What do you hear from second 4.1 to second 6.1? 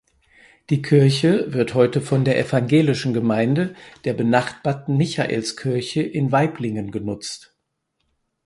benachbarten Michaelskirche